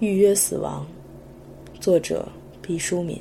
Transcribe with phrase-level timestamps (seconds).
[0.00, 0.86] 预约死亡，
[1.80, 2.28] 作者
[2.62, 3.20] 毕淑敏。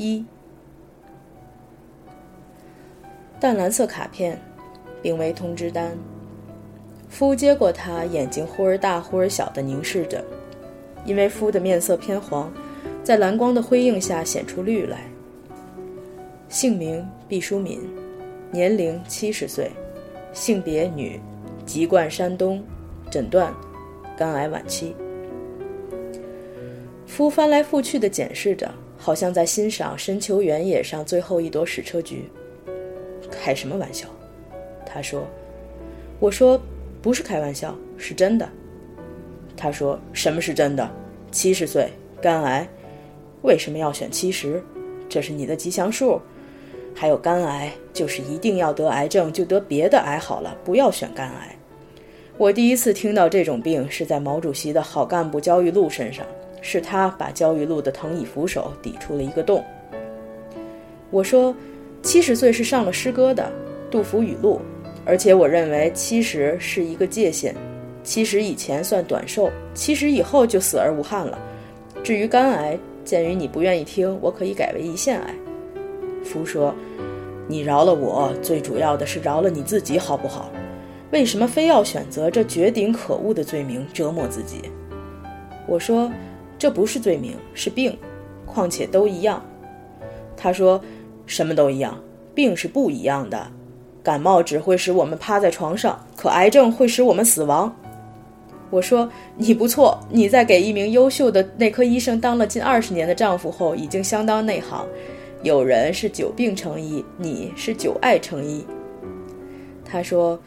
[0.00, 0.24] 一，
[3.38, 4.40] 淡蓝色卡片，
[5.02, 5.94] 并为通知单。
[7.10, 10.24] 夫接过它，眼睛忽而大忽而小的凝视着，
[11.04, 12.50] 因为夫的面色偏黄，
[13.04, 15.02] 在蓝光的辉映下显出绿来。
[16.48, 17.78] 姓名毕淑敏，
[18.50, 19.70] 年龄七十岁，
[20.32, 21.20] 性别女，
[21.66, 22.64] 籍贯山东，
[23.10, 23.52] 诊断
[24.16, 24.96] 肝癌晚期。
[27.06, 32.30] 夫翻来覆去的检视着，好像在欣赏深秋原野上最后一朵矢车菊。
[33.32, 34.06] 开什么玩笑？
[34.86, 35.26] 他说。
[36.20, 36.60] 我说。
[37.02, 38.46] 不是开玩笑，是真的。
[39.56, 40.86] 他说：“什么是真的？
[41.32, 41.88] 七十岁，
[42.20, 42.68] 肝癌，
[43.40, 44.62] 为什么要选七十？
[45.08, 46.20] 这是你的吉祥数。
[46.94, 51.56] 还有肝癌，就是一定要得癌症就得别的癌好了，不要选肝癌。
[52.36, 56.26] 我第一次听到这种病是在毛主席的好干部焦裕禄身上，
[56.60, 59.64] 是他把焦裕禄的藤椅扶手抵出了一个洞。”
[61.10, 61.54] 我说
[62.02, 63.50] ：“七十岁是上了诗歌的，
[63.90, 64.60] 杜甫语录。”
[65.06, 67.54] 而且我认为七十是一个界限，
[68.04, 71.38] 七十以前算短寿，七十以后就死而无憾了。
[72.04, 75.34] 至于肝癌，鉴于你不愿意听，我可以改为胰腺癌。
[76.22, 76.72] 夫说
[77.48, 80.50] ：“你饶了我，最主要的是饶了你自己，好不好？
[81.10, 84.60] 为什么非要选择这绝顶可恶的罪名折磨自己？”
[85.66, 86.12] 我说
[86.60, 87.98] ：“这不是罪名，是病，
[88.44, 89.42] 况且都一样。”
[90.36, 90.78] 他说
[91.24, 91.98] ：“什么都一样，
[92.34, 93.46] 病是不一样的。”
[94.04, 97.74] 感冒只会使我们趴在床上，可癌症会使我们死亡。
[98.68, 104.86] 我说你不错，你在给一名优秀的内科医生当了近二十年的丈夫后，已经相当内行。
[105.42, 108.66] 有人是久病成医，你是久爱成医。
[109.84, 110.38] 他说：“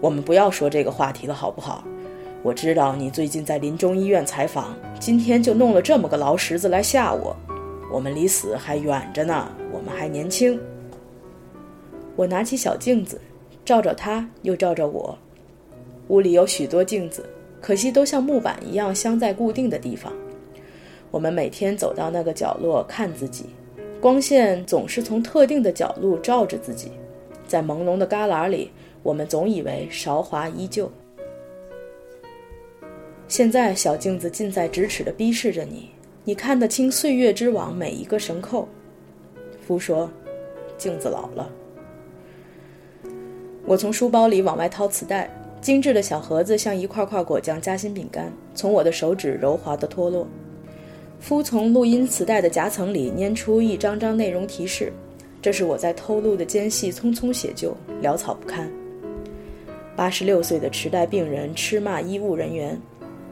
[0.00, 1.82] 我们不要说这个话题了，好不好？
[2.44, 7.34] 我知道你最近在临终医院采访，今天就弄了这么个劳什子来吓我。
[7.90, 10.60] 我们离死还远着呢，我们还年轻。”
[12.14, 13.18] 我拿起小镜子，
[13.64, 15.16] 照照他，又照照我。
[16.08, 17.24] 屋里有许多镜子，
[17.62, 20.12] 可惜都像木板一样镶在固定的地方。
[21.10, 23.46] 我们每天走到那个角落看自己，
[24.02, 26.92] 光线总是从特定的角度照着自己，
[27.48, 28.70] 在朦胧的旮旯里，
[29.02, 30.92] 我们总以为韶华依旧。
[33.26, 35.90] 现在小镜子近在咫尺地逼视着你，
[36.24, 38.68] 你看得清岁月之网每一个绳扣。
[39.66, 40.10] 夫说
[40.76, 41.50] ：“镜子老了。”
[43.64, 45.28] 我从书包里往外掏磁带，
[45.60, 50.26] 精致的小盒子像一块块果酱夹心饼干，从我的手指柔滑地脱落。
[51.18, 54.92] 夫从录音磁带的夹层里拈出一张张内容提示，
[55.40, 58.70] 这是我在偷录的间隙匆匆写就，潦草不堪。
[59.96, 62.78] 八十六岁的痴呆病人痴骂医务人员，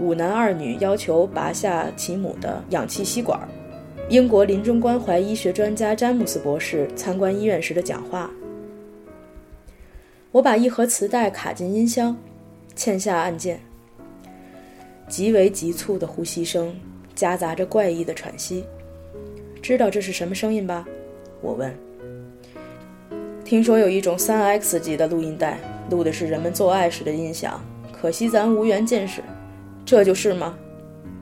[0.00, 3.40] 五男二女要求拔下其母的氧气吸管，
[4.08, 8.30] 英国临终关怀医学专家詹姆斯博士参观医院时的讲话。
[10.30, 12.16] 我把一盒磁带卡进音箱，
[12.76, 13.58] 嵌下按键。
[15.08, 16.74] 极为急促的呼吸声，
[17.14, 18.64] 夹杂着怪异的喘息。
[19.60, 20.86] 知道这是什么声音吧？
[21.40, 21.74] 我问。
[23.42, 25.58] 听说有一种三 X 级的录音带，
[25.90, 27.60] 录的是人们做爱时的音响，
[27.90, 29.22] 可惜咱无缘见识。
[29.88, 30.54] 这就是吗？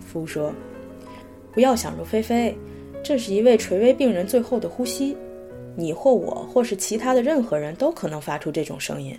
[0.00, 0.52] 夫说。
[1.52, 2.58] 不要想入非非，
[3.00, 5.16] 这是一位垂危病人最后的呼吸。
[5.76, 9.16] 你或我，或是其他的任何人都可能发出这种声音，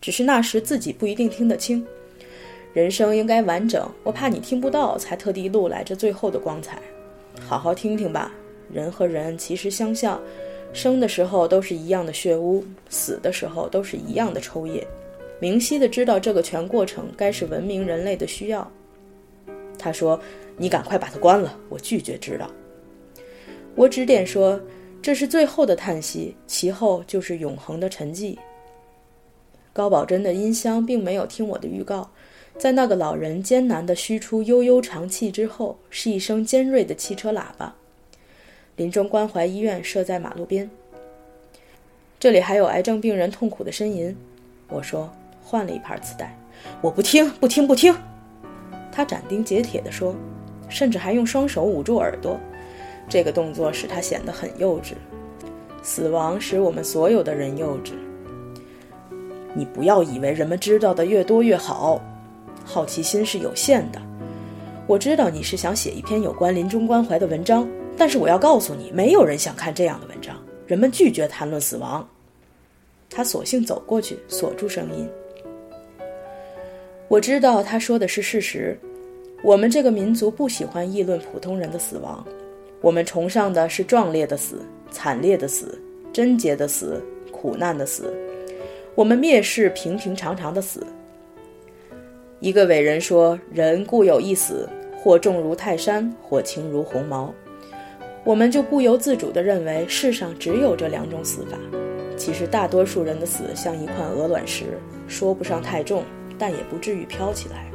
[0.00, 1.86] 只是那时自己不一定听得清。
[2.72, 6.80] 人生应该完整，我怕你听不到，才特地录来这最后的光彩。
[7.38, 8.32] 好好听听吧。
[8.72, 10.18] 人和人其实相像，
[10.72, 14.86] 生的时候都是一样的血污，死的时候都是一样的抽液。
[15.40, 18.70] 明晰的知道这个全过程，该是文明人类的需要。
[19.76, 20.20] 他说
[20.56, 22.48] ：“你赶快把它关了。”我拒绝知道。
[23.74, 24.60] 我指点说。
[25.02, 28.36] 这是最后的叹息，其后就是永恒的沉寂。
[29.72, 32.10] 高宝珍的音箱并没有听我的预告，
[32.58, 37.74] 在那个老人艰难地吁出悠悠长气之后，是一声尖锐的汽车喇叭。
[38.76, 40.68] 临终关怀医院设在马路边，
[42.18, 44.14] 这里还有癌症病人痛苦的呻吟。
[44.68, 45.10] 我说，
[45.42, 46.36] 换了一盘磁带，
[46.80, 47.94] 我不听，不听，不听。
[48.92, 50.14] 他斩钉截铁地说，
[50.68, 52.38] 甚至还用双手捂住耳朵。
[53.08, 54.92] 这个动作使他显得很幼稚。
[55.82, 57.92] 死亡使我们所有的人幼稚。
[59.54, 62.00] 你不要以为人们知道的越多越好，
[62.64, 64.00] 好奇心是有限的。
[64.86, 70.36] 我知道你是想写一篇有关临终关怀的文章，但是我要告诉你，没有人想看这样的文章。
[70.66, 72.06] 人们拒绝谈论死亡。
[73.08, 75.08] 他索性走过去，锁住声音。
[77.10, 78.78] 我知道他说的是事实。
[79.42, 82.24] 我们这个民族不喜欢议论普通人的死亡。
[82.80, 84.60] 我们崇尚的是壮烈的死、
[84.92, 85.76] 惨烈的死、
[86.12, 87.02] 贞洁的死、
[87.32, 88.14] 苦难的死。
[88.94, 90.86] 我们蔑视平平常常的死。
[92.38, 97.34] 一个伟人说：“人固有一死，或重如泰山，或轻如鸿毛。”
[98.22, 101.58] 我们就不由自主地认为世上只有这两种死法。
[102.16, 104.78] 其实大多数人的死像一块鹅卵石，
[105.08, 106.04] 说不上太重，
[106.40, 107.66] 但也不至于飘起来。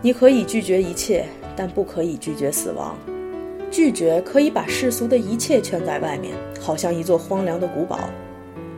[0.00, 2.96] 你可以拒绝一切，但不可以拒绝死亡。
[3.70, 7.98] 拒绝可以把世俗的一切圈在外面，好像一座荒凉的古堡，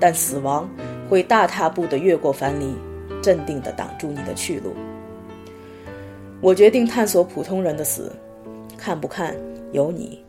[0.01, 0.69] 但死亡
[1.09, 2.75] 会大踏步地越过樊篱，
[3.23, 4.73] 镇定地挡住你的去路。
[6.41, 8.13] 我决定探索普通人的死，
[8.77, 9.35] 看不看
[9.73, 10.23] 由你。